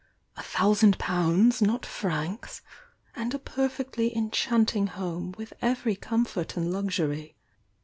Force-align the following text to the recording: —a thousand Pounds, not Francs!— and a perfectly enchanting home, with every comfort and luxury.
—a 0.35 0.41
thousand 0.41 0.97
Pounds, 0.97 1.61
not 1.61 1.85
Francs!— 1.85 2.63
and 3.15 3.35
a 3.35 3.37
perfectly 3.37 4.17
enchanting 4.17 4.87
home, 4.87 5.31
with 5.37 5.53
every 5.61 5.95
comfort 5.95 6.57
and 6.57 6.73
luxury. 6.73 7.35